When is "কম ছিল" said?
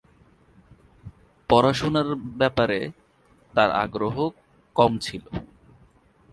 4.75-5.23